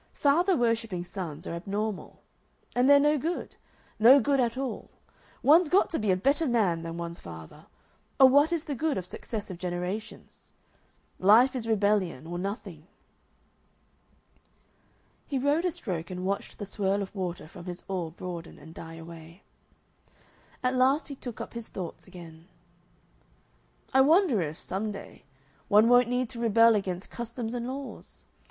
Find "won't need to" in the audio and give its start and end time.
25.89-26.39